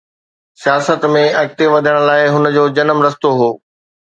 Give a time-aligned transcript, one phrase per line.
[0.61, 3.49] سياست ۾ اڳتي وڌڻ لاءِ هن جو جنم رستو هو.